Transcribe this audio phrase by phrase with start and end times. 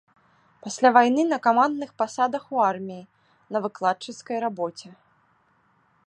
[0.67, 3.05] Пасля вайны на камандных пасадах у арміі,
[3.57, 4.87] на выкладчыцкай рабоце.